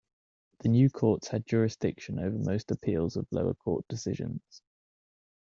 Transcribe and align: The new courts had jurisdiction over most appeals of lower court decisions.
The 0.61 0.69
new 0.69 0.89
courts 0.89 1.27
had 1.27 1.45
jurisdiction 1.45 2.17
over 2.17 2.35
most 2.35 2.71
appeals 2.71 3.15
of 3.17 3.31
lower 3.31 3.53
court 3.53 3.87
decisions. 3.87 4.63